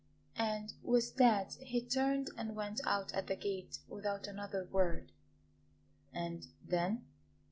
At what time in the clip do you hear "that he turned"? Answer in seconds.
1.17-2.31